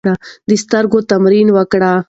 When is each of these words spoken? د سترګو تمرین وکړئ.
د 0.49 0.51
سترګو 0.63 0.99
تمرین 1.11 1.47
وکړئ. 1.53 1.97